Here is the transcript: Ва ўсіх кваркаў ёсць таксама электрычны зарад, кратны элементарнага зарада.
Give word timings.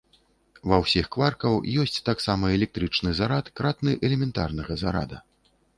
Ва 0.71 0.77
ўсіх 0.83 1.09
кваркаў 1.15 1.59
ёсць 1.83 2.01
таксама 2.09 2.45
электрычны 2.57 3.09
зарад, 3.21 3.45
кратны 3.61 3.97
элементарнага 4.13 4.73
зарада. 4.87 5.17